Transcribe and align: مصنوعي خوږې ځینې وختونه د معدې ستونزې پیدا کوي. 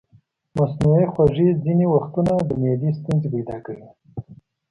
مصنوعي 0.57 1.05
خوږې 1.13 1.47
ځینې 1.63 1.85
وختونه 1.93 2.33
د 2.47 2.49
معدې 2.61 2.89
ستونزې 2.99 3.27
پیدا 3.35 3.57
کوي. 3.65 3.87